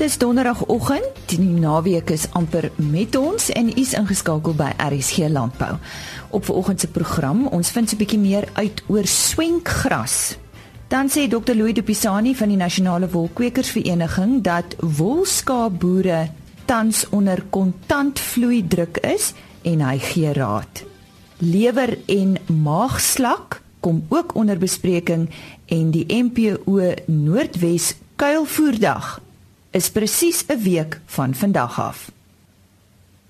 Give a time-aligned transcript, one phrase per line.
[0.00, 5.74] Dis donderdagoggend, die naweek is amper met ons en is ingeskakel by RSG Landbou.
[6.32, 10.38] Op vanoggend se program, ons vind 'n bietjie meer uit oor swenkgras.
[10.88, 11.54] Dan sê Dr.
[11.54, 16.28] Louis de Pisani van die Nasionale Wolkwekersvereniging dat wolskaapboere
[16.64, 20.84] tans onder kontantvloei druk is en hy gee raad.
[21.38, 25.30] Lewer en maagslak kom ook onder bespreking
[25.66, 29.20] en die MPO Noordwes kuilvoerdag
[29.70, 32.10] is presies 'n week van vandag af.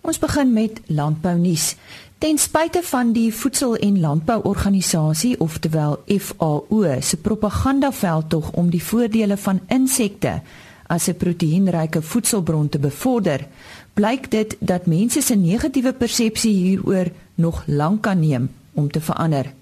[0.00, 1.76] Ons begin met landbou nuus.
[2.18, 9.60] Ten spyte van die Voedsel- en Landbouorganisasie, oftewel FAO, se propagandaveldtog om die voordele van
[9.68, 10.42] insekte
[10.86, 13.46] as 'n proteïenryke voedselbron te bevorder,
[13.94, 19.52] blyk dit dat mense se negatiewe persepsie hieroor nog lank kan neem om te verander.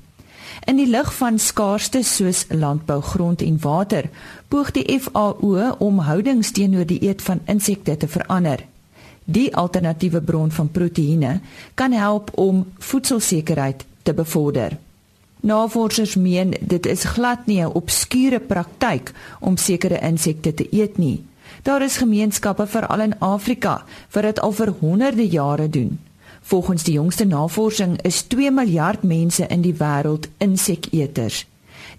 [0.67, 4.09] In die lig van skaarstes soos landbougrond en water,
[4.49, 8.65] poog die FAO om houdings teenoor die eet van insekte te verander.
[9.25, 11.41] Die alternatiewe bron van proteïene
[11.75, 14.79] kan help om voedselsekerheid te bevorder.
[15.41, 21.25] Navorsers meen dit is glad nie 'n obskure praktyk om sekere insekte te eet nie.
[21.63, 25.99] Daar is gemeenskappe veral in Afrika wat dit al vir honderde jare doen.
[26.49, 31.43] Volgens die jongste navorsing is 2 miljard mense in die wêreld inseketers.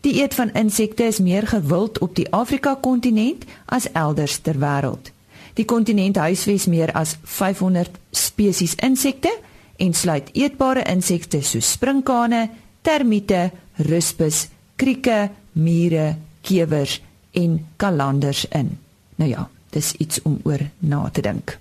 [0.02, 5.11] Die eet van insekte is meer gewild op die Afrika-kontinent as elders ter wêreld.
[5.53, 9.36] Die kontinent huisves meer as 500 spesies insekte
[9.77, 12.47] en sluit eetbare insekte soos sprinkane,
[12.81, 17.02] termiete, ruspus, krieke, mure, kewers
[17.38, 18.77] en kalanders in.
[19.16, 21.59] Nou ja, dis iets om oor na te dink.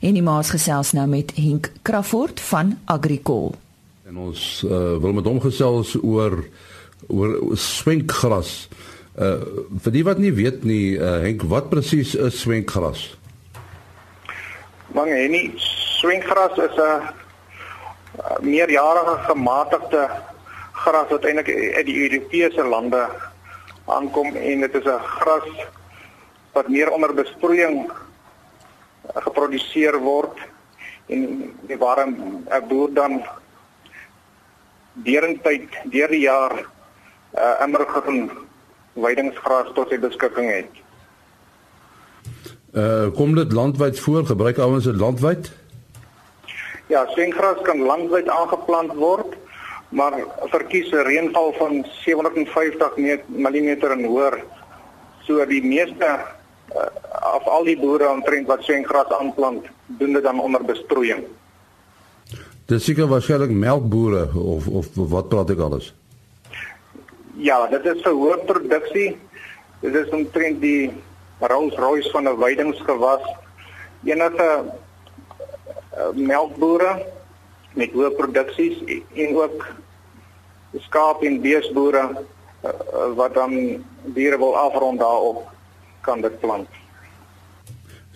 [0.00, 3.54] En die maas gesels nou met Henk Crawford van Agricol.
[4.04, 6.44] En ons uh, wil met hom gesels oor
[7.08, 8.68] oor swenkgras.
[9.16, 9.40] Uh
[9.84, 13.16] vir die wat nie weet nie, uh, Henk, wat presies is swenkgras?
[14.92, 15.52] Man, nee,
[16.00, 17.14] swenkgras is 'n
[18.40, 20.08] meerjarige gematigde
[20.72, 23.08] gras wat eintlik uit die Europese lande
[23.86, 25.48] aankom en dit is 'n gras
[26.52, 27.90] wat meer onder besproeiing
[29.14, 30.38] geproduseer word
[31.06, 32.16] en die warm
[32.50, 33.22] 'n boer dan
[34.92, 38.30] deurentyd deur die jaar 'n uh, immergroen
[38.92, 40.72] weidingsgras tot sy beskikking het.
[42.72, 44.26] Uh kom dit landwyd voor?
[44.26, 45.52] Gebruik ouens dit landwyd?
[46.86, 49.36] Ja, swengras kan landwyd aangeplant word,
[49.88, 50.12] maar
[50.52, 52.96] verkies 'n reënval van 750
[53.26, 54.44] mm en hoër.
[55.26, 56.18] So die meeste
[56.74, 61.24] uh, of al die boere omtrent wat swengras aanplant, doen dit dan onder besproeiing.
[62.66, 65.92] Dis seker waarskynlik melkbore of of wat praat ek alles?
[67.38, 69.10] Ja, dit is vir hoë produksie.
[69.84, 70.90] Dit is omtrent die
[71.38, 73.22] Rolls-Royce van 'n weidingsgewas.
[74.04, 77.06] Enige uh, melkbore
[77.74, 78.82] met hoë produksies
[79.14, 79.66] en ook
[80.88, 83.84] skaap en beesboere uh, wat dan
[84.16, 85.55] diere wil afrond daarop
[86.06, 86.68] kan dit plant.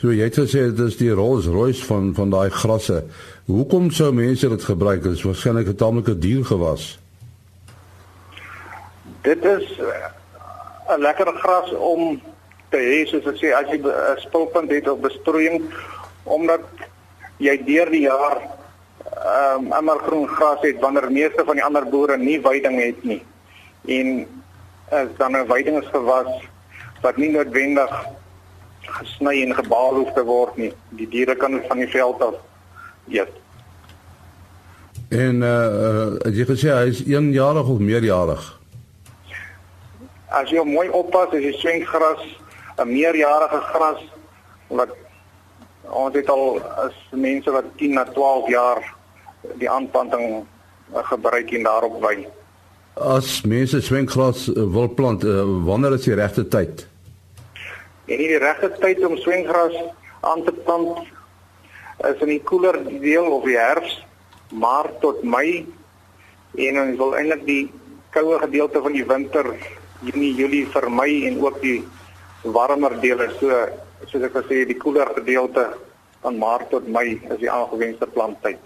[0.00, 3.02] So jy het gesê dit is die Rolls-Royce van van daai grasse.
[3.50, 5.02] Hoekom sou mense dit gebruik?
[5.04, 6.98] Dit is waarskynlik 'n tamelike duur gewas.
[9.22, 12.20] Dit is eh, 'n lekker gras om
[12.70, 15.62] te hê soos ek sê as jy 'n spulpunt het of besproeiing
[16.24, 16.64] omdat
[17.36, 18.38] jy deur die jaar
[19.20, 23.04] ehm um, immer groen gras het wanneer meeste van die ander boere nie veiding het
[23.04, 23.22] nie.
[23.84, 24.26] En
[24.90, 26.30] as dan 'n veidingsgewas
[27.00, 27.92] wat nie noodwendig
[28.80, 30.72] gesny en gebaal hoef te word nie.
[30.98, 32.34] Die diere kan van die veld af
[33.08, 33.32] eet.
[35.10, 38.42] En uh, uh jy gesê hy is 1 jarig of meerjarig.
[40.30, 42.22] As jy mooi oppas, as jy swengras,
[42.78, 44.02] 'n meerjarige gras
[44.68, 44.94] wat
[45.90, 48.78] ons het al as mense wat 10 na 12 jaar
[49.58, 50.44] die aanplanting
[50.94, 52.28] uh, gebruik en daarop wy.
[52.94, 55.24] As mense swengras wil plant,
[55.66, 56.89] wanneer is die regte tyd?
[58.10, 59.76] En die regte tyd om swengras
[60.26, 61.04] aan te plant
[62.08, 64.00] is in die koeler deel of die herfs,
[64.50, 65.62] maart tot mei.
[66.58, 67.62] En ons wil eintlik die
[68.10, 69.52] koue gedeelte van die winter
[70.00, 71.78] Junie, Julie vermy en ook die
[72.42, 73.52] warmer dele so
[74.08, 75.66] soos ek gesê die koeler gedeelte
[76.24, 78.58] van maart tot mei is die aangewenste planttyd.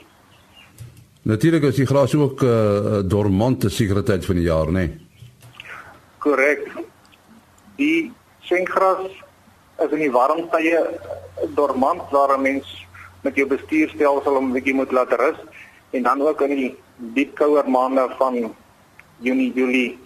[1.25, 4.73] Natuurlik is die gras ook 'n uh, dormante sekuriteit van die jaar, nê?
[4.73, 5.01] Nee?
[6.19, 6.69] Korrek.
[7.77, 9.11] Die swengras
[9.83, 10.79] is in die warm tye
[11.55, 12.87] dormant waar 'n mens
[13.23, 15.39] met jou bestuurstelsel 'n bietjie moet laat rus
[15.91, 18.55] en dan ook in die diep kouer maande van
[19.19, 19.99] Junie, Julie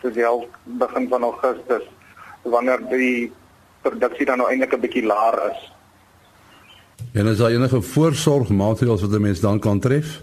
[0.00, 0.24] tot die
[0.64, 1.82] begin van Augustus
[2.42, 3.32] wanneer die
[3.82, 5.72] produksie dan nou eintlik 'n bietjie laer is.
[7.14, 10.22] En is daar enige voorsorgmaatreëls wat 'n mens dan kan tref?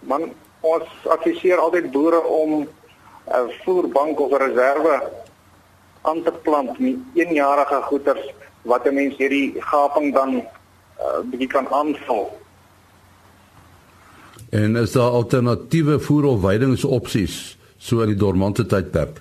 [0.00, 2.68] Man, ons adviseer altyd boere om
[3.26, 5.02] 'n voerbank of 'n reserve
[6.02, 10.42] aan te plant, nie eenjarige goeders wat 'n mens hierdie gaping dan 'n
[11.00, 12.38] uh, bietjie kan aanvul.
[14.50, 19.20] En is daar alternatiewe voer of weidingsopsies so in die dormante tydperk?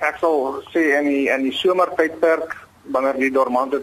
[0.00, 3.82] Ek sal sê in die in die somertydperk wanneer die dormante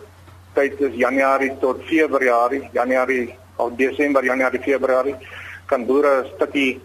[0.53, 5.15] tyd is Januarie tot Februarie, Januarie of Desember, Januarie, Februarie
[5.65, 6.81] kan boere 'n stukkie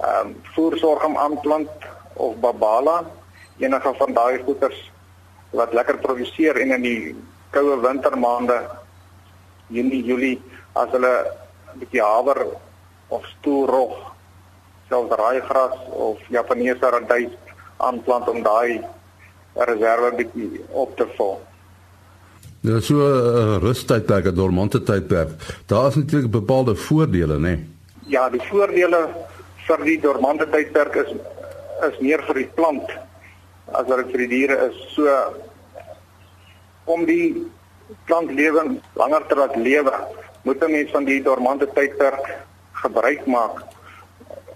[0.00, 1.70] ehm um, voersorg om aanplant
[2.14, 3.04] of babala
[3.60, 4.78] enige van daai goeders
[5.50, 7.14] wat lekker produseer en in die
[7.54, 8.60] koue wintermaande
[9.70, 10.38] Junie, Julie
[10.74, 11.14] as hulle
[11.74, 12.46] 'n bietjie haver
[13.08, 13.94] of stoelrog
[14.88, 15.76] selfs raaigras
[16.06, 17.34] of Japaneese radys
[17.76, 18.80] aanplant om daai
[19.54, 21.38] reserve bietjie op te vul.
[22.60, 25.30] Dit is so 'n uh, rustydperk, 'n dormante tydperk.
[25.66, 27.40] Daar is natuurlik bepaalde voordele, né?
[27.40, 27.66] Nee?
[28.06, 29.08] Ja, die voordele
[29.66, 31.14] vir die dormante tydperk is
[31.88, 32.90] is meer vir die plant
[33.72, 34.76] as wat dit vir die diere is.
[34.94, 35.06] So
[36.90, 37.46] om die
[38.06, 39.94] plantlewing langer te laat lewe,
[40.42, 42.24] moet 'n mens van die dormante tydperk
[42.72, 43.62] gebruik maak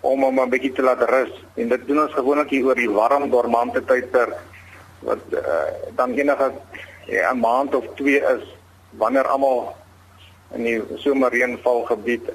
[0.01, 1.33] om hom 'n bietjie te laat rus.
[1.55, 4.35] En dit doen ons gewoonlik hier oor die warm dormante tydperk
[5.01, 5.41] wat uh,
[5.97, 6.53] dan enige
[7.07, 8.45] ja, 'n maand of 2 is
[8.91, 9.77] wanneer almal
[10.55, 12.31] in die somerreënvalgebied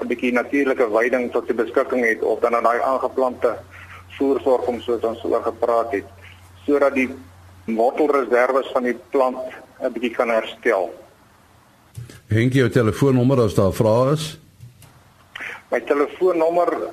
[0.00, 3.56] 'n bietjie natuurlike veiding tot die beskikking het of dan aan daai aangeplante
[4.18, 6.04] voersorg om soos ons oor gepraat het
[6.64, 7.10] sodat die
[7.64, 9.38] wortelreserwes van die plant
[9.80, 10.94] 'n bietjie kan herstel.
[12.28, 14.38] Henk jou telefoonnommer as daar vrae is.
[15.70, 16.90] My telefoonnommer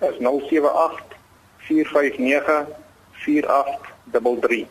[0.00, 1.02] is 078
[1.58, 2.66] 459
[3.12, 4.66] 4833.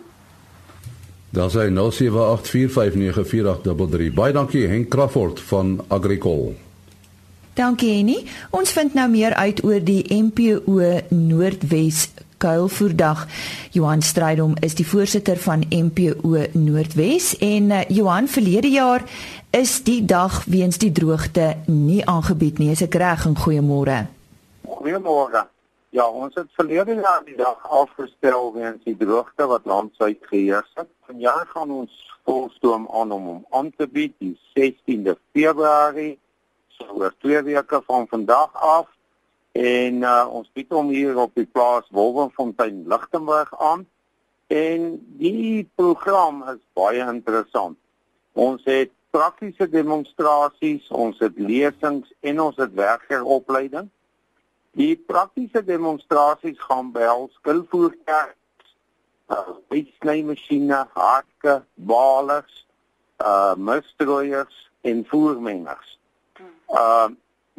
[1.29, 4.13] Dan sê 0784594833.
[4.13, 6.55] Baie dankie Henk Crawford van Agricol.
[7.53, 8.23] Dankie Henny.
[8.51, 10.79] Ons vind nou meer uit oor die MPO
[11.09, 12.07] Noordwes
[12.39, 13.25] Kuilvoerdag.
[13.75, 19.03] Johan Strydom is die voorsitter van MPO Noordwes en uh, Johan verlede jaar
[19.51, 22.71] is die dag weens die droogte nie aangebied nie.
[22.71, 23.25] Is ek reg?
[23.43, 24.05] Goeiemôre.
[24.69, 25.43] Goeiemôre.
[25.89, 30.87] Ja, ons het verlede jaar die dag afgestel weens die droogte wat landsuit geheers het.
[31.09, 31.91] Vanjaar gaan ons
[32.29, 36.19] volstoom aan om hom aan te bied die 16de Februarie
[36.87, 38.87] oor 2 weke van vandag af
[39.51, 43.87] en uh, ons bied hom hier op die plaas Wolwenfontein Lichtenburg aan
[44.47, 44.87] en
[45.19, 47.77] die program is baie interessant.
[48.33, 53.89] Ons het praktiese demonstrasies, ons het lesings en ons het werkeropleiding.
[54.77, 58.33] Die praktiese demonstrasies gaan behels skilvoertuie,
[59.29, 62.65] uh, snijmasjiene, hakke, balers,
[63.19, 65.98] uh mustrooiers en voermengers.
[66.69, 67.09] Uh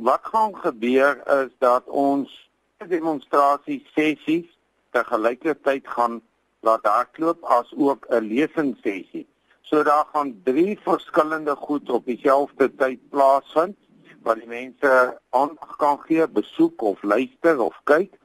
[0.00, 2.50] wat gaan gebeur is dat ons
[2.88, 4.46] demonstrasie sessies
[4.90, 6.22] te gelyke tyd gaan
[6.64, 9.26] laat hardloop as ook 'n lesingssessie.
[9.60, 13.76] So daar gaan drie verskillende goed op dieselfde tyd plaasvind
[14.22, 18.18] waar die mense aandag kan gee, besoek of luister of kyk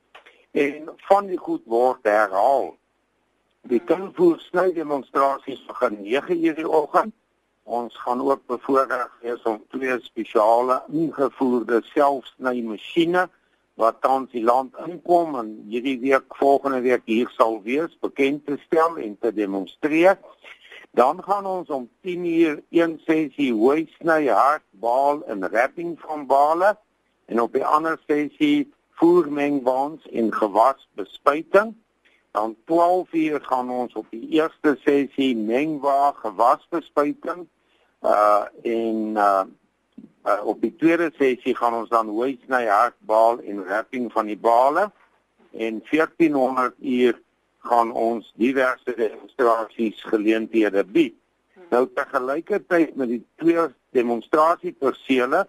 [0.52, 2.78] en van die goed word herhaal.
[3.62, 7.14] Die kindervoer sny demonstrasies begin 9:00 die oggend
[7.66, 13.24] Ons gaan ook bevoorreg wees om twee spesiale ingevoerde selfsnymasjiene
[13.82, 18.60] wat tans die land inkom en hierdie week volgende week hier sal wees bekend te
[18.68, 20.20] stel en te demonstreer.
[20.94, 26.78] Dan gaan ons om 10:00 een sessie hooi sny hartbaal en wrapping van bale
[27.26, 31.74] en op 'n ander sessie voermengwaans en gewasbespuiting.
[32.32, 37.48] Dan 12:00 gaan ons op die eerste sessie mengwa gewasbespuiting
[38.06, 39.44] uh en uh,
[40.26, 44.38] uh op die tweede sessie gaan ons dan hooi sny hartbaal en wrapping van die
[44.38, 44.92] bale
[45.52, 47.22] en 1400 uur
[47.66, 51.16] gaan ons diverse demonstrasies geleenthede bied.
[51.70, 55.46] Nou tegelykertyd met die twee demonstrasiepersele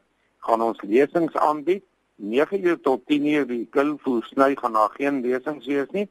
[0.47, 1.85] gaan ons lesings aanbied.
[2.17, 6.07] 9uur tot 10uur die kulvoer sny gaan daar geen lesings wees nie,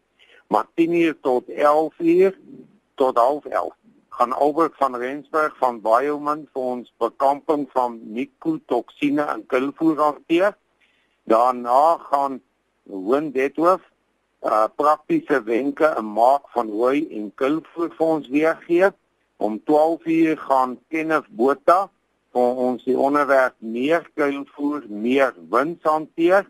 [0.54, 2.38] maar 10uur tot 11uur
[2.96, 3.85] tot 11:30
[4.16, 10.54] gaan Albert van Rensburg van Bioman vir ons bekamping van mikotoksine in kulvoer hanteer.
[11.28, 12.40] Daarna gaan
[12.90, 13.82] Hoen Dethof
[14.46, 18.92] uh praktiese wenke en maak van hooi en kulvoer vir ons weergee.
[19.38, 21.90] Om 12:00 gaan Kenneth Botha
[22.32, 26.48] vir ons die onderwerp meer kulvoer, meer wins hanteer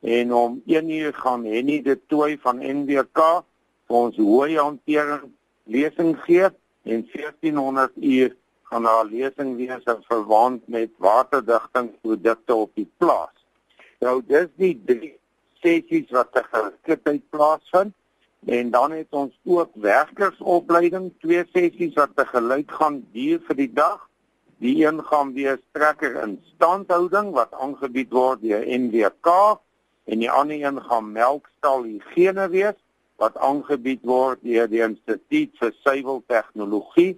[0.00, 3.44] en om 1:00 gaan Henny de Tooi van NWK
[3.86, 5.30] vir ons hooi hantering
[5.64, 6.50] lesing gee
[6.84, 13.44] en 1400 uur gaan daar lesing wees in verband met waterdigtingprodukte op die plaas.
[14.00, 15.14] Nou dis die drie
[15.64, 17.94] sessies wat te gelykheid plaasvind
[18.44, 23.72] en dan het ons ook werkersopleiding, twee sessies wat te gelyk gaan duur vir die
[23.72, 24.02] dag.
[24.60, 29.32] Die een gaan wees trekker in standhouding wat aangebied word deur NWK
[30.04, 32.76] en die ander een gaan melkstal higiëne wees
[33.22, 37.14] wat aangebied word deur die Instituut vir Suiweltegnologie.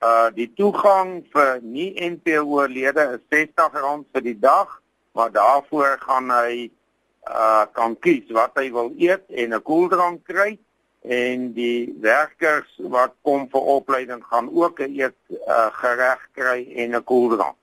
[0.00, 4.80] Uh die toegang vir nie NPO lede is R60 vir die dag,
[5.12, 6.70] maar daarvoor gaan hy
[7.28, 10.58] uh kan kies wat hy wil eet en 'n koeldrank kry
[11.00, 16.94] en die werkers wat kom vir opleiding gaan ook 'n eet uh, gereg kry en
[16.96, 17.56] 'n koeldrank.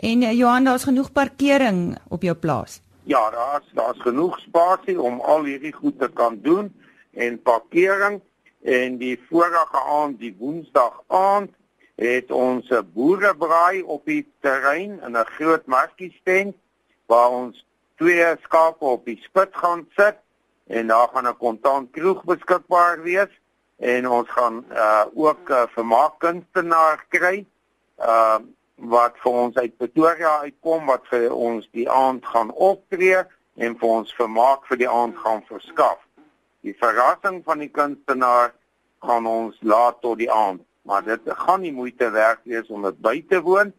[0.00, 2.82] En uh, Johan, daar's genoeg parkering op jou plaas.
[3.04, 6.70] Ja, daar's daar's genoeg spasie om al hierdie goed te kan doen
[7.10, 8.20] en parkering
[8.62, 11.50] en die vorige aand, die Woensdag aand,
[11.94, 16.56] het ons 'n boerebraai op die terrein in 'n groot markiestent
[17.06, 17.66] waar ons
[17.96, 20.16] twee skape op die spit gaan sit
[20.66, 23.32] en daar gaan 'n kontant kroeg beskikbaar wees
[23.76, 27.46] en ons gaan uh ook uh, vermaakkunstenaar kry.
[27.98, 28.38] Uh
[28.90, 33.22] wat vir ons uit Pretoria uitkom wat vir ons die aand gaan optree
[33.56, 36.00] en vir ons vermaak vir die aand gaan verskaf.
[36.66, 38.52] Die verrassing van die kunstenaar
[39.02, 42.98] gaan ons laat tot die aand, maar dit gaan nie moeite werd wees om dit
[43.02, 43.72] by te woon.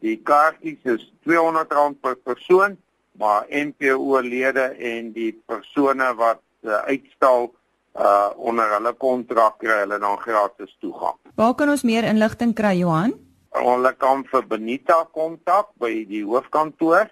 [0.00, 2.76] Die kaartjies is R200 per persoon,
[3.20, 7.50] maar NPO lede en die persone wat uh, uitstal
[7.98, 11.16] uh onder hulle kontrak kry hulle dan gratis toegang.
[11.34, 13.16] Waar kan ons meer inligting kry Johan?
[13.50, 17.10] Hulle kan vir Benita kontak by die hoofkantoor.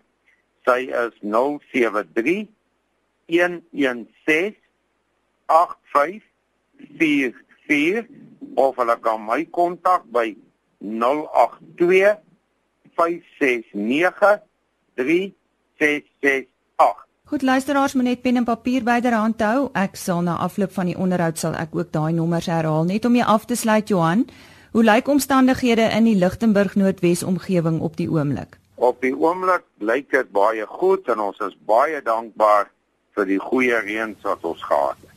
[0.67, 2.49] Sy is 073
[3.29, 4.57] 116
[5.49, 8.07] 8544
[8.57, 10.37] of hulle kan my kontak by
[10.81, 12.17] 082
[12.97, 14.41] 569
[14.97, 16.49] 3668.
[17.29, 19.69] Goed luisteraars, moet net pen en papier byderhand hou.
[19.77, 23.19] Ek sal na afloop van die onderhoud sal ek ook daai nommers herhaal net om
[23.19, 24.25] jou af te sluit Johan.
[24.71, 28.59] Hoe lyk omstandighede in die Lichtenburg Noordwes omgewing op die oomblik?
[28.75, 32.69] Op die oomblik lyk dit baie goed en ons is baie dankbaar
[33.17, 35.15] vir die goeie reëns wat ons gehad het.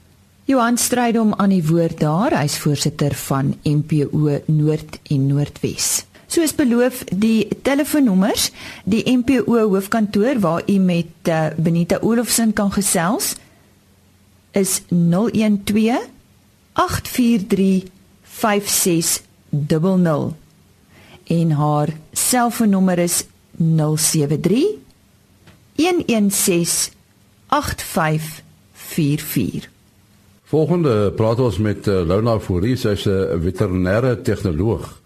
[0.50, 6.06] Johan Strydom aan die woord daar, hy's voorsitter van MPO Noord en Noordwes.
[6.32, 8.50] Soos beloof, die telefoonnommers,
[8.88, 13.36] die MPO hoofkantoor waar u met uh, Benita Olofsen kan gesels
[14.52, 16.08] is 012
[16.74, 17.92] 843
[18.24, 20.36] 56 00
[21.24, 23.26] en haar selfoonnommer is
[23.58, 24.66] 073
[25.76, 26.92] 116
[27.48, 29.70] 8544
[30.52, 35.00] Volgende praat ons met uh, Lona Fourie, sy's 'n veterinêre tegnoloog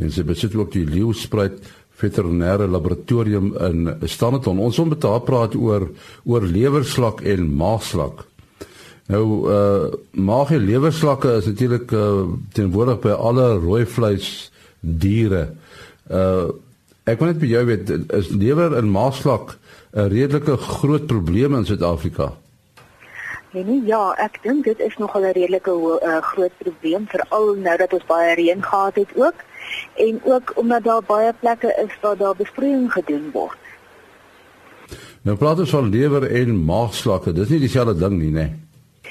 [0.00, 1.60] en sy besit ook die Leeuspruit
[1.96, 4.58] Veterinêre Laboratorium in Standerton.
[4.58, 5.88] Ons wil met haar praat oor
[6.24, 8.26] oor lewerslak en maagslak.
[9.06, 15.50] Nou uh maag en lewerslakke is natuurlik uh teenwoordig by alle rooi vleis diere.
[16.10, 16.50] Uh
[17.06, 19.58] ek wil net by jou weet is lewer en maagslak
[19.94, 22.32] 'n redelike groot probleem in Suid-Afrika?
[23.54, 27.92] Nee, ja, ek dink dit is nogal 'n redelike uh, groot probleem veral nou dat
[27.92, 29.38] ons baie reën gehad het ook
[29.94, 33.58] en ook omdat daar baie plekke is waar daar besproeiing gedoen word.
[35.22, 37.32] Nou praat ons van lewer en maagslakke.
[37.32, 38.50] Dis nie dieselfde ding nie, né?
[38.50, 38.65] Nee.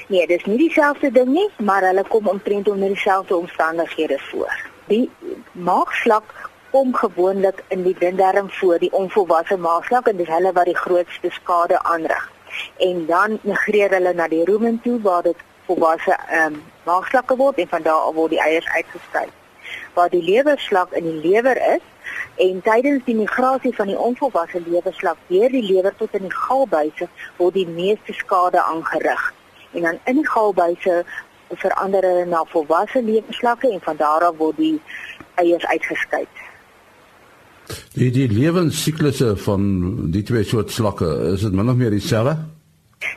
[0.08, 4.54] Nee, dis nie dieselfde ding nie, maar hulle kom omtrent onder dieselfde omstandighede voor.
[4.88, 5.10] Die
[5.52, 10.78] maagslak kom gewoonlik in die dindarm voor, die onvolwasse maagslak en dis hulle wat die
[10.78, 12.28] grootste skade aanrig.
[12.78, 17.58] En dan migreer hulle na die rumen toe waar dit volwasse ehm um, maagslakke word
[17.58, 19.26] en van daar af word die eiers uitgeskei.
[19.94, 21.82] Waar die lewerslak in die lewer is
[22.46, 27.10] en tydens die migrasie van die onvolwasse lewerslak deur die lewer tot in die galbuise
[27.42, 29.34] word die meeste skade aangerig
[29.76, 31.04] en dan in die galbuise
[31.50, 34.82] verander hulle na volwasse lewensslakke en van daar af word die
[35.36, 36.26] eiers uitgeskei.
[37.94, 39.64] Die die lewensiklusse van
[40.12, 42.38] die twee soort slakke, is dit min of meer dieselfde?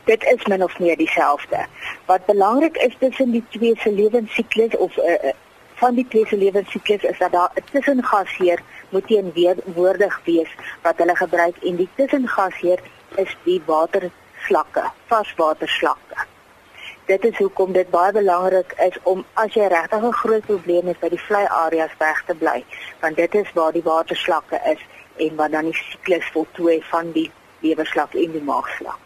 [0.05, 1.65] Dit is min of meer dieselfde.
[2.05, 5.33] Wat belangrik is tussen die twee se lewensiklus of uh,
[5.81, 10.51] van die twee se lewensiklus is dat daar 'n tussengasheer moet teenwoordig wees
[10.81, 12.79] wat hulle gebruik en die tussengasheer
[13.15, 16.27] is die waterslakke, varswaterslakke
[17.09, 20.99] dit is hoekom dit baie belangrik is om as jy regtig 'n groot probleem het
[20.99, 22.63] by die vlei areas weg te bly,
[23.01, 24.81] want dit is waar die waterslakke is
[25.17, 28.99] en wat dan die siklus voltooi van die lewerslak en die maagslak.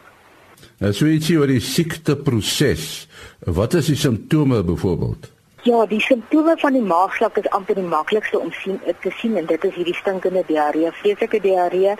[0.77, 3.07] Nou so ietsie oor die siekteproses.
[3.39, 5.31] Wat is die simptome byvoorbeeld?
[5.63, 9.45] Ja, die simptome van die maagslak is amper die maklikste om sien te sien en
[9.47, 11.93] dit is hierdie stinkende diarree, vreeslike diarree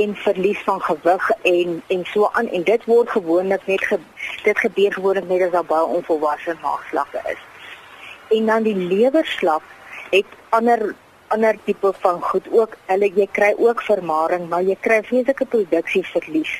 [0.00, 3.98] en verlies van gewig en en so aan en dit word gewoonlik net ge,
[4.44, 7.42] dit gebeur gewoonlik net as daar baie onvolwasse maagslakke is.
[8.38, 9.66] En dan die lewerslak
[10.14, 10.94] het ander
[11.34, 12.76] ander tipe van goed ook.
[12.86, 16.54] Hulle jy kry ook vermaring, maar jy kry vreeslike produksieverlies.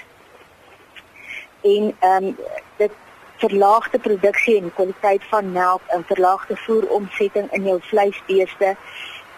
[1.63, 2.37] En ehm um,
[2.83, 3.05] dit
[3.39, 8.75] verlaagde produksie en kwaliteit van melk en verlaagde voeromsetting in jou vleisbeeste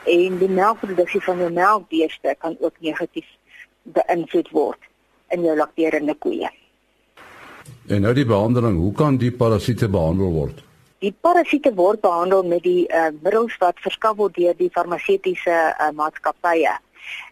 [0.04, 3.28] en die melkproduksie van jou melkbeeste kan ook negatief
[3.83, 4.88] beïnvloed word
[5.28, 6.50] in jou lakterende koeie.
[7.88, 10.62] En nou die behandeling, hoe kan die parasiete behandel word?
[11.00, 15.90] Die parasiete word behandel met die uh, middels wat verskaf word deur die farmaseutiese uh,
[15.97, 16.75] maatskappye.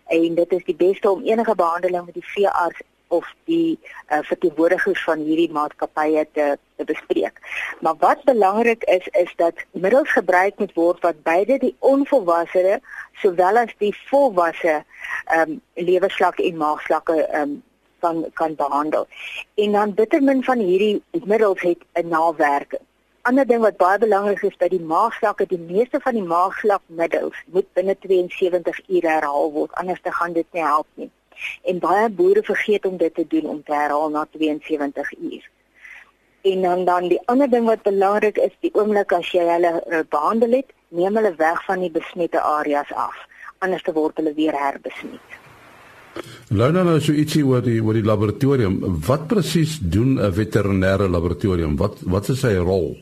[0.09, 5.03] En dit is die beste om enige behandeling met die veearts of die uh, verteenwoordigers
[5.05, 7.41] van hierdie maatskappye te, te bespreek.
[7.81, 12.81] Maar wat belangrik is is dat middels gebruik moet word wat beide die onvolwasse
[13.23, 17.63] sowel as die volwasse ehm um, lewerslak en maagslakke ehm um,
[18.01, 19.09] kan kan behandel.
[19.55, 22.85] En dan bitter min van hierdie middels het 'n nawerking.
[23.23, 27.73] Ander ding wat baie belangrik is by die maagslakke, die meeste van die maagslakmiddels moet
[27.73, 31.11] binne 72 ure herhaal word, anders dan gaan dit nie help nie
[31.63, 35.51] en baie boere vergeet om dit te doen om te herhaal na 72 uur.
[36.43, 40.05] En dan dan die ander ding wat belangrik is, die oomblik as jy hulle eh,
[40.09, 43.17] behandel het, neem hulle weg van die besmette areas af,
[43.59, 45.37] anders te word hulle weer herbesmet.
[46.49, 48.79] Lona nou so ietsie oor die oor die laboratorium.
[49.07, 51.77] Wat presies doen 'n veterinêre laboratorium?
[51.77, 52.97] Wat wat is sy rol?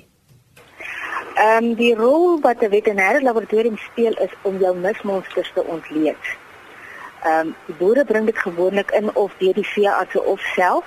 [1.37, 6.23] Ehm um, die rol wat 'n veterinêre laboratorium speel is om jou mismonsters te ontleed.
[7.27, 10.85] Ehm um, die boere bring dit gewoonlik in of deur die veeartse of self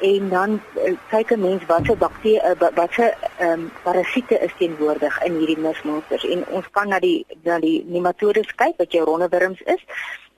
[0.00, 5.22] en dan uh, kyk 'n mens watse bakterie uh, watse ehm um, parasiete is teenwoordig
[5.22, 9.60] in hierdie mismonsters en ons kan na die na die nematodes kyk wat jou rondewurms
[9.76, 9.82] is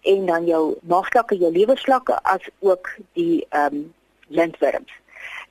[0.00, 3.94] en dan jou maagslakke, jou lewerslakke as ook die ehm um,
[4.28, 4.92] lintwurms.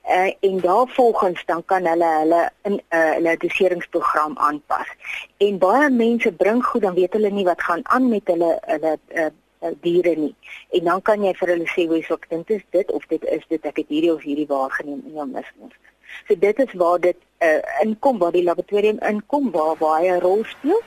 [0.08, 4.88] Uh, en daarvolgens dan kan hulle hulle in 'n uh, hulle doseringsprogram aanpas.
[5.36, 8.98] En baie mense bring goed dan weet hulle nie wat gaan aan met hulle hulle
[9.08, 9.26] uh,
[9.66, 10.34] uh, diere nie.
[10.78, 13.28] En dan kan jy vir hulle sê hoe jy sê dit is dit of dit
[13.38, 15.76] is dit ek het hierdie of hierdie waargeneem in jou mismos.
[16.28, 20.44] So dit is waar dit uh, inkom waar die laboratorium inkom waar baie 'n rol
[20.44, 20.80] speel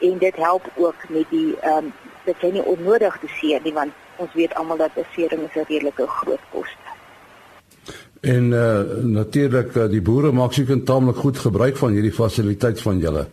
[0.00, 1.92] en dit help ook met die ehm um,
[2.24, 5.66] dit jy nie onnodig te seer nie want ons weet almal dat besering is 'n
[5.68, 6.82] redelike groot koste.
[8.20, 12.98] En uh, natuurlik uh, die boere maak seker taamlik goed gebruik van hierdie fasiliteit van
[12.98, 13.26] julle.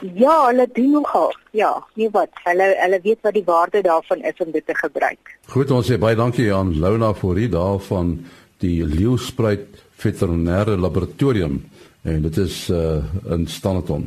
[0.00, 1.32] Ja, hulle doen nogal.
[1.50, 5.34] Ja, nee wat, hulle hulle weet wat die waarde daarvan is om dit te gebruik.
[5.50, 8.18] Goed, ons sê baie dankie aan Lona Fourie daarvan
[8.62, 11.58] die Leeuspruit Veterinêre Laboratorium
[12.06, 13.02] en dit is uh,
[13.34, 14.06] in Standerton.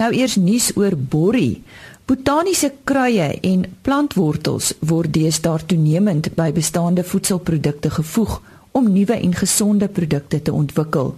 [0.00, 1.62] Nou eers nuus oor borrie.
[2.08, 8.40] Botaniese kruie en plantwortels word deesdae toenemend by bestaande voedselprodukte gevoeg
[8.74, 11.14] om nuwe en gesonde produkte te ontwikkel.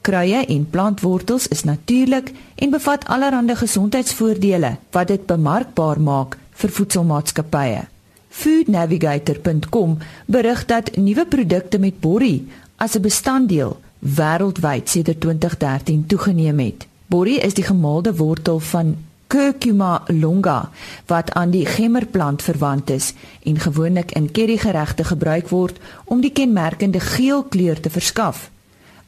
[0.00, 7.82] Kruie en plantwortels is natuurlik en bevat allerlei gesondheidsvoordele wat dit bemarkbaar maak vir voedselmaatskappye.
[8.28, 16.86] Foodnavigator.com berig dat nuwe produkte met borrie as 'n bestanddeel wêreldwyd sedert 2013 toegeneem het.
[17.06, 20.70] Borrie is die gemaalde wortel van Curcuma longa
[21.06, 27.00] wat aan die gemmerplant verwant is en gewoonlik in currygeregte gebruik word om die kenmerkende
[27.00, 28.50] geel kleur te verskaf.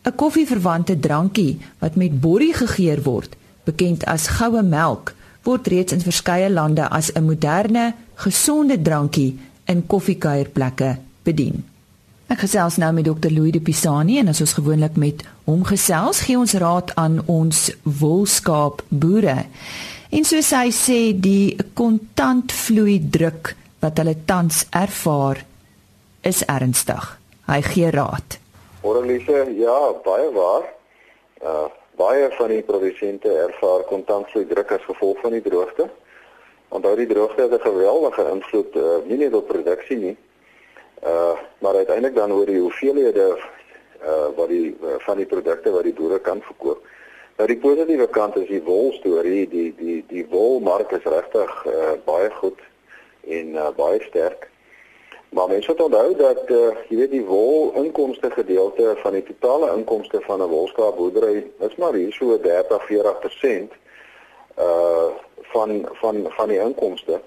[0.04, 6.00] 'n koffieverwante drankie wat met borrie gegeur word, bekend as goue melk, word reeds in
[6.00, 11.64] verskeie lande as 'n moderne, gesonde drankie in koffiekuierplekke bedien.
[12.30, 13.30] Ek gesels nou met Dr.
[13.30, 17.70] Louis de Pisani en as ons gewoonlik met hom gesels, gee ons raad aan ons
[17.82, 19.44] wolskaap boere.
[20.10, 25.44] En soos hy sê, die kontantvloei druk wat hulle tans ervaar,
[26.22, 27.18] is ernstig.
[27.46, 28.39] Hy gee raad.
[28.82, 30.72] Oralise, ja, baie waar.
[31.42, 31.68] Uh
[32.00, 35.84] baie van die produsente ervaar kontantvloei druk as gevolg van die droogte.
[36.72, 40.16] Onthou die droogte het 'n geweldige invloed uh, nie net op produksie nie,
[41.04, 43.26] uh maar uiteindelik dan oor die hoeveelhede
[44.02, 46.80] uh wat die uh, van die produkte wat die boere kan verkoop.
[47.36, 51.92] Nou die positiewe kant is die wol storie, die die die wolmark is regtig uh,
[52.04, 52.60] baie goed
[53.26, 54.48] en uh, baie sterk.
[55.30, 59.68] Maar mense moet onthou dat uh, jy weet die wol inkomste gedeelte van die totale
[59.76, 63.76] inkomste van 'n wolskaapboerdery is maar hier so 30-40%
[64.58, 65.06] uh
[65.52, 67.20] van van van die inkomste.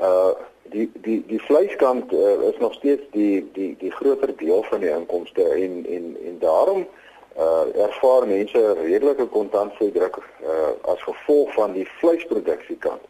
[0.00, 0.30] Uh
[0.62, 4.90] die die die vleiskant uh, is nog steeds die die die groter deel van die
[4.90, 6.86] inkomste en en en daarom
[7.38, 13.02] uh ervaar mense redelike kontantvloeidruk uh as gevolg van die vleisproduksie kant.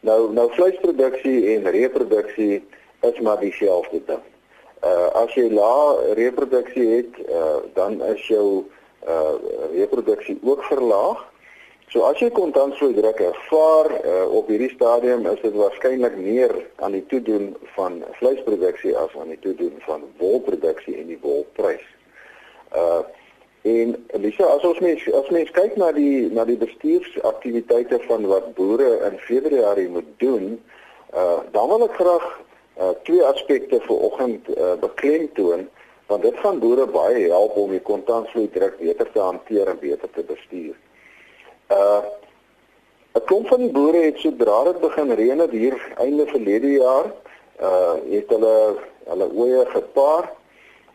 [0.00, 2.64] Nou nou vleisproduksie en reproduksie
[3.10, 4.24] is maar dieselfde ding.
[4.84, 8.64] Uh as jy lae reproduksie het, uh dan is jou
[9.08, 9.34] uh
[9.72, 11.24] reproduksie ook verlaag.
[11.92, 17.04] So as jy kontantvloeidruk ervaar uh, op hierdie stadium is dit waarskynlik meer aan die
[17.06, 21.84] toedoen van vleisproduksie as aan die toedoen van wolproduksie en die wolprys.
[22.74, 23.04] Uh
[23.64, 28.50] En Lisa, as ons mens as mens kyk na die na die bestuursaktiwiteite van wat
[28.58, 30.58] boere in Februarie moet doen,
[31.16, 32.26] uh dan wil ek graag
[32.78, 35.68] uh twee aspekte vir oggend uh beklemtoon
[36.06, 40.10] want dit gaan boere baie help om die kontantvloei druk beter te hanteer en beter
[40.10, 40.76] te bestuur.
[41.70, 42.02] Uh
[43.14, 47.12] 'n klomp van die boere het sodra dit begin reën het hier einde verlede jaar,
[47.60, 48.56] uh het hulle
[49.04, 50.32] hulle oeye gepaard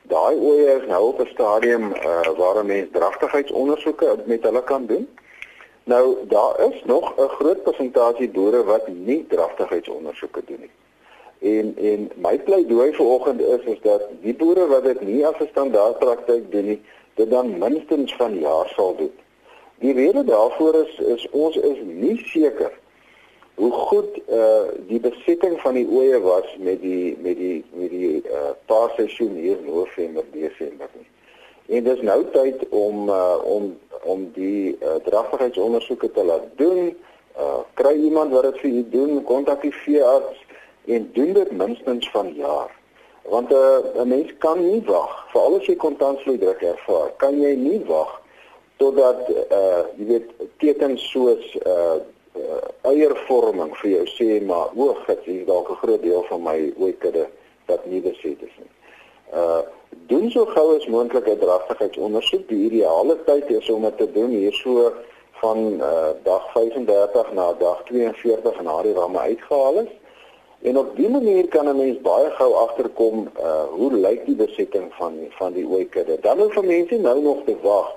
[0.09, 4.85] Daai oeye is nou op 'n stadium uh, waar 'n mens dragtigheidsondersoeke met hulle kan
[4.85, 5.09] doen.
[5.83, 10.71] Nou daar is nog 'n groot persentasie boere wat nie dragtigheidsondersoeke doen nie.
[11.39, 15.47] En en my pleidooi vanoggend is is dat die boere wat dit nie as 'n
[15.51, 16.81] standaard praktyk doen nie,
[17.13, 19.11] dit dan minstens van jaar sal doen.
[19.79, 22.71] Die rede daarvoor is is ons is nie seker
[23.55, 28.21] hoe goed uh die besetting van die oeye was met die met die met die
[28.23, 31.07] uh paarseisoen hier in November, Desember nie.
[31.77, 36.95] En dis nou tyd om uh om om die uh, dragtigheidsondersoeke te laat doen.
[37.37, 40.39] Uh kry iemand wat dit vir u doen, kontak die veearts
[40.95, 42.71] en doen dit minstens van jaar.
[43.23, 47.11] Want 'n uh, mens kan nie wag vir al die kontantvloeidruk ervaar.
[47.17, 48.21] Kan jy nie wag
[48.77, 51.99] totdat uh jy weet tekens soos uh
[52.39, 56.73] uh, eiervorming vir jou sê maar o, gits hier dalk 'n groot deel van my
[56.77, 57.27] ooikudde
[57.65, 58.73] wat nie beset is nie.
[59.33, 59.61] Uh
[60.07, 62.47] doen so gou as moontlik 'n dragtigheidsondersoek.
[62.47, 64.93] Die ideale tyd is om dit te doen hier so
[65.41, 65.57] van
[65.91, 69.98] uh dag 35 na dag 42 na die ramme uitgehaal is.
[70.61, 74.93] En op dié manier kan 'n mens baie gou agterkom uh hoe lyk die besetting
[74.93, 76.17] van van die ooikudde.
[76.21, 77.95] Dan hoef mense nou nog te wag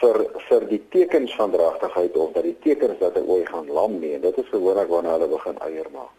[0.00, 3.98] vir vir die tekens van dragtigheid of dat die tekens dat hy ooit gaan lam
[3.98, 6.16] nie en dit is gewoonlik wanneer hulle begin eier maak.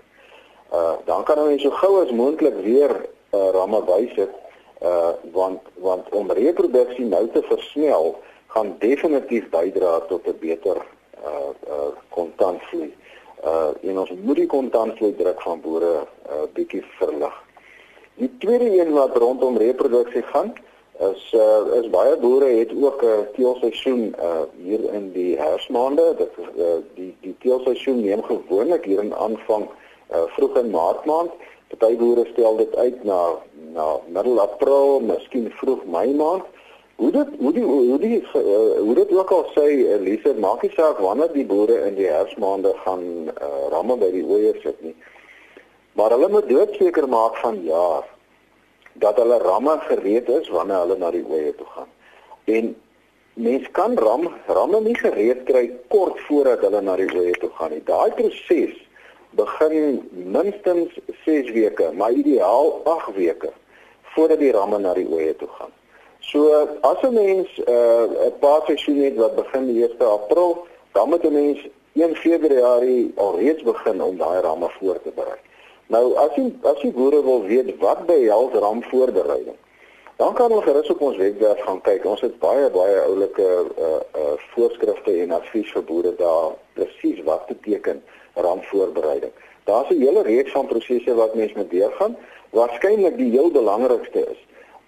[0.73, 2.91] Uh dan kan hulle so gou as moontlik weer
[3.33, 4.33] uh ramme bysit
[4.81, 10.77] uh want want om reproduksie nou te versnel gaan definitief bydra tot 'n beter
[11.23, 12.91] uh uh kontantvloei.
[12.91, 13.10] Uh
[13.81, 15.93] en ons moet die kontantvloei druk van boere
[16.29, 17.33] uh bietjie verlig.
[18.21, 20.53] Die tweede een wat rondom reproduksie gaan,
[21.01, 26.13] is uh, is baie boere het ook 'n uh, teelseisoen uh, hier in die herfsmaande
[26.17, 29.65] dit uh, die die teelseisoen neem gewoonlik hier in aanvang
[30.11, 31.31] uh, vroeg in maart maand.
[31.67, 33.21] Party boere stel dit uit na
[33.73, 36.43] na middel april miskien vroeg mei maand
[37.01, 40.73] hoe dit hoe die hoe die uh, hoe dit ook al sê Elise maak nie
[40.77, 44.95] saak wanneer die boere in die herfsmaande gaan uh, ramme by die ooiers sit nie
[45.97, 48.05] maar hulle moet doodseker maak van jaar
[48.93, 51.89] dat hulle ramme gereed is wanneer hulle na die oeye toe gaan.
[52.43, 52.75] En
[53.33, 57.71] mens kan ram ramme nie gereed kry kort voordat hulle na die oeye toe gaan
[57.71, 57.83] nie.
[57.85, 58.75] Daai proses
[59.39, 63.51] begin minstens 6 weke, maar ideaal 8 weke
[64.15, 65.71] voordat die ramme na die oeye toe gaan.
[66.21, 70.65] So as 'n mens uh, 'n uh, paar seisoen het wat begin die 1 April,
[70.91, 75.39] dan moet 'n mens 1 Februarie alreeds begin om daai ramme voor te berei.
[75.87, 79.57] Nou as jy as jy boere wil weet wat behels ramvoorbereiding,
[80.15, 82.05] dan kan hulle gerus op ons webwerf gaan kyk.
[82.05, 83.47] Ons het baie baie oulike
[83.87, 88.03] uh uh voorskrifte en advies vir boere daar presies wat beteken
[88.33, 89.31] ramvoorbereiding.
[89.63, 92.17] Daar's 'n hele reeks van prosesse wat mens moet deurgaan.
[92.49, 94.39] Waarskynlik die heel belangrikste is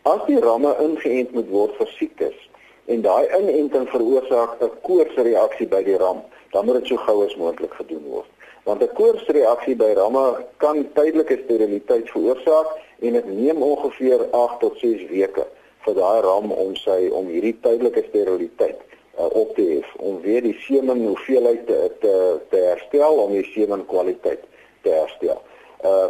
[0.04, 2.38] as die ramme ingeënt moet word vir siektes
[2.86, 7.36] en daai inenting veroorsaak 'n koorsreaksie by die ram, dan moet dit so gou as
[7.36, 8.30] moontlik gedoen word
[8.64, 12.68] want 'n koorsreaksie by ramme kan tydelike steriliteit veroorsaak
[13.00, 15.46] en dit neem ongeveer 8 tot 6 weke
[15.86, 18.80] vir daai ram om sy om hierdie tydelike steriliteit
[19.20, 22.14] uh, op te hef om weer die semen hoeveelheid te te,
[22.50, 24.44] te herstel om die semen kwaliteit
[24.82, 25.42] te herstel.
[25.84, 26.08] Uh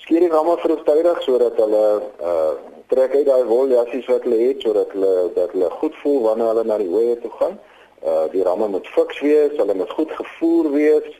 [0.00, 1.86] skeer die ramme vroegtydig sodat hulle
[2.20, 2.52] uh
[2.90, 6.48] trek uit daai wol jassies wat hulle het sodat hulle dat hulle goed voel wanneer
[6.52, 7.58] hulle na die hoë toe gaan.
[8.02, 11.10] Uh die ramme moet fiks wees, hulle moet goed gevoer wees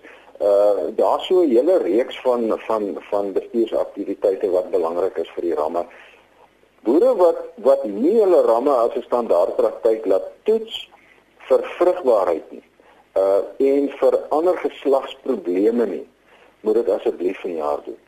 [0.40, 5.54] uh daar so 'n hele reeks van van van bestuursaktiwiteite wat belangrik is vir die
[5.54, 5.84] ramme.
[6.82, 10.90] Boere wat wat nie hulle ramme as 'n standaard praktyk laat toets
[11.48, 12.66] vir vrugbaarheid nie.
[13.16, 16.06] Uh en vir ander geslagsprobleme nie.
[16.60, 18.00] Moet dit asseblief van jaar doen.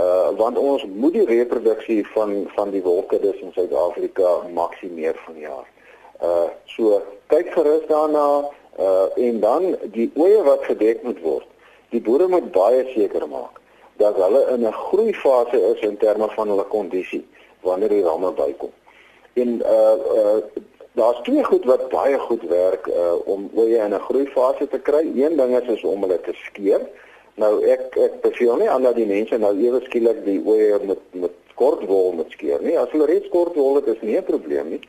[0.00, 5.66] Uh want ons moet die reproduksie van van die wolkedis in Suid-Afrika maksimeer van jaar.
[6.22, 8.26] Uh so kyk gerus daarna
[8.78, 11.48] uh en dan die oeye wat gedek moet word.
[11.90, 13.60] Die boere moet baie seker maak
[14.00, 17.26] dat hulle in 'n groeifase is in terme van hulle kondisie
[17.60, 18.72] wanneer die ramme bykom.
[19.32, 20.38] En uh uh
[20.92, 25.04] daar's twee goed wat baie goed werk uh om oeye in 'n groeifase te kry.
[25.14, 26.80] Een ding is is om hulle te skeer.
[27.40, 31.00] Nou ek ek beveel nie aan dat die mense nou ewe skielik die oeye met
[31.12, 32.76] met kort wol moet skeer nie.
[32.78, 34.82] As hulle reeds kort wol het, is nie 'n probleem nie.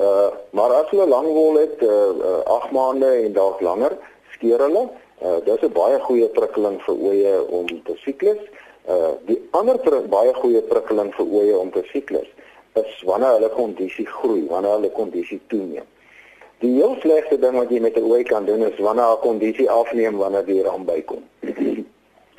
[0.00, 3.96] Uh maar as hulle lang wol het, uh 8 uh, maande en dalk langer,
[4.36, 4.88] skeer hulle.
[5.22, 8.42] Uh dis 'n baie goeie prikkeling vir oeye om te siklus.
[8.88, 12.30] Uh die ander baie goeie prikkeling vir oeye om te siklus
[12.74, 15.86] is wanneer hulle kondisie groei, wanneer hulle kondisie toeneem.
[16.58, 19.70] Die heel slegste ding wat jy met 'n ooi kan doen is wanneer haar kondisie
[19.70, 21.22] afneem wanneer die ram bykom.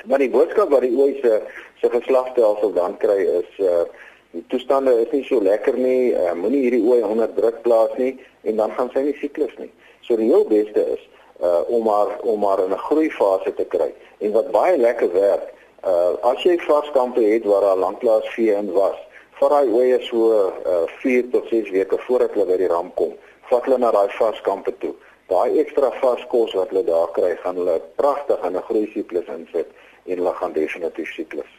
[0.04, 1.40] Maar die boodskap wat die ooi se
[1.80, 3.84] se geslagstelsel dan kry is uh
[4.30, 6.12] die toestande is nie so lekker nie.
[6.14, 8.12] Uh, Moenie hierdie ooi onder druk plaas nie
[8.46, 9.70] en dan gaan sy nie siklus nie.
[10.06, 11.02] So die heel beste is
[11.42, 13.90] uh om maar om maar in 'n groeifase te kry.
[14.18, 15.52] En wat baie lekker werk,
[15.84, 18.96] uh as jy vaskampe het waar daar lanklaas vee in was,
[19.40, 23.16] vir daai oeye so uh 4 tot 6 weke voordat hulle by die ram kom,
[23.50, 24.94] vat hulle na daai varskampe toe.
[25.30, 29.28] Daai ekstra vars kos wat hulle daar kry, gaan hulle pragtig in 'n groei siklus
[29.38, 29.68] insit
[30.06, 31.52] en hulle gaan definitief siklus.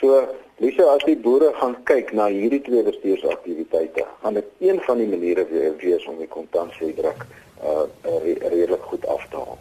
[0.00, 0.28] So,
[0.60, 5.08] Lise, as die boere gaan kyk na hierdie twee bestuursaktiwiteite, gaan dit een van die
[5.08, 5.46] maniere
[5.80, 7.26] wees om die kontantvloeidruk
[7.64, 7.84] uh
[8.50, 9.58] redelik goed af te haal.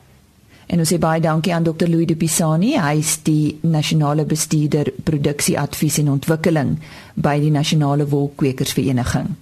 [0.67, 1.87] En ons sê baie dankie aan Dr.
[1.87, 6.75] Louis de Pisani, hy is die nasionale bestuurder produksieadvies en ontwikkeling
[7.15, 9.35] by die Nasionale Wolkwekersvereniging.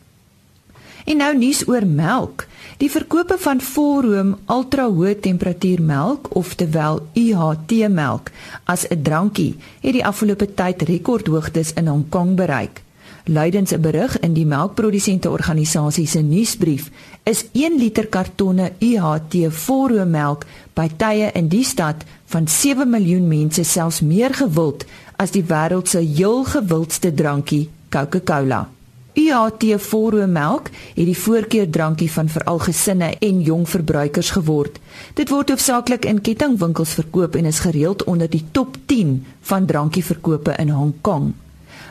[1.05, 2.47] En nou nuus oor melk.
[2.77, 8.31] Die verkope van volroom ultra-hoë temperatuur melk, oftewel UHT melk,
[8.63, 12.81] as 'n drankie, het die afgelope tyd rekordhoogtes in Hong Kong bereik.
[13.25, 16.89] Luidens 'n berig in die melkprodusente organisasie se nuusbrief
[17.23, 23.63] is 1 liter kartonne UHT volroommelk by tye in die stad van 7 miljoen mense
[23.63, 24.85] selfs meer gewild
[25.15, 28.69] as die wêreld se heel gewildste drankie Coca-Cola.
[29.13, 34.79] UHT volroommelk het die voorkeurdrankie van veral gesinne en jong verbruikers geword.
[35.13, 40.55] Dit word hoofsaaklik in kettingwinkels verkoop en is gereeld onder die top 10 van drankieverkope
[40.57, 41.33] in Hong Kong.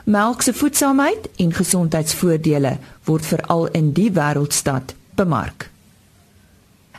[0.05, 5.72] Melk se voedsaamheid en gesondheidsvoordele word veral in die wêreldstad bemark.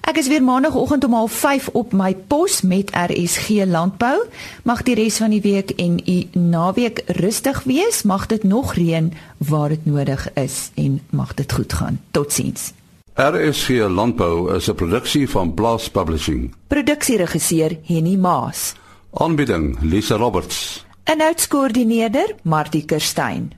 [0.03, 4.25] Ek is weer maandagooggend om 05:30 op my pos met RSG Landbou.
[4.63, 8.03] Mag die res van die week en u naweek rustig wees.
[8.03, 12.01] Mag dit nog reën waar dit nodig is en mag dit goed gaan.
[12.11, 12.73] Totsiens.
[13.15, 16.53] RSG Landbou is 'n produksie van Blast Publishing.
[16.67, 18.73] Produksieregisseur Henny Maas.
[19.13, 20.85] Aanbieding Lisa Roberts.
[21.03, 23.51] En uitskoördineerder Martie Kerstyn.